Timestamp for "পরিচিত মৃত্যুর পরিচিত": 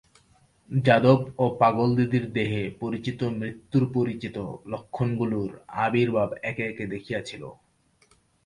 2.81-4.37